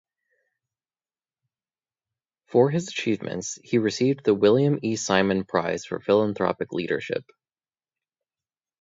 [2.47, 4.95] For his achievements, he received the William E.
[4.95, 7.23] Simon Prize for Philanthropic Leadership.